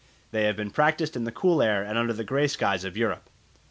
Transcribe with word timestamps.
They 0.31 0.45
have 0.45 0.55
been 0.55 0.71
practised 0.71 1.15
in 1.15 1.25
the 1.25 1.31
cool 1.31 1.61
air 1.61 1.83
and 1.83 1.95
under 1.95 2.11
the 2.13 2.23
grey 2.23 2.47
skies 2.47 2.83
of 2.83 2.97
Europe. 2.97 3.29